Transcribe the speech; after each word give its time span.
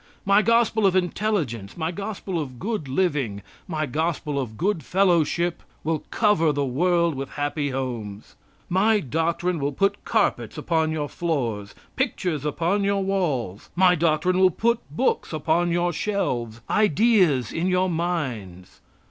My 0.25 0.41
gospel 0.41 0.87
of 0.87 0.95
intelligence, 0.95 1.77
my 1.77 1.91
gospel 1.91 2.41
of 2.41 2.57
good 2.57 2.87
living, 2.87 3.43
my 3.67 3.85
gospel 3.85 4.39
of 4.39 4.57
good 4.57 4.81
fellowship 4.83 5.61
will 5.83 6.05
cover 6.09 6.51
the 6.51 6.65
world 6.65 7.13
with 7.13 7.29
happy 7.33 7.69
homes. 7.69 8.35
My 8.67 8.99
doctrine 8.99 9.59
will 9.59 9.71
put 9.73 10.03
carpets 10.03 10.57
upon 10.57 10.89
your 10.89 11.07
floors, 11.07 11.75
pictures 11.95 12.45
upon 12.45 12.83
your 12.83 13.03
walls. 13.03 13.69
My 13.75 13.93
doctrine 13.93 14.39
will 14.39 14.49
put 14.49 14.79
books 14.89 15.31
upon 15.33 15.69
your 15.69 15.93
shelves, 15.93 16.61
ideas 16.67 17.53
in 17.53 17.67
your 17.67 17.87
minds. 17.87 18.81